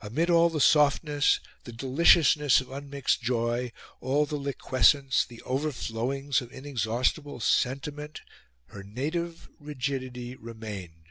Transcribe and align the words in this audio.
Amid 0.00 0.30
all 0.30 0.50
the 0.50 0.60
softness, 0.60 1.38
the 1.62 1.70
deliciousness 1.70 2.60
of 2.60 2.72
unmixed 2.72 3.22
joy, 3.22 3.70
all 4.00 4.26
the 4.26 4.34
liquescence, 4.34 5.24
the 5.24 5.40
overflowings 5.42 6.40
of 6.40 6.50
inexhaustible 6.50 7.38
sentiment, 7.38 8.20
her 8.70 8.82
native 8.82 9.48
rigidity 9.60 10.34
remained. 10.34 11.10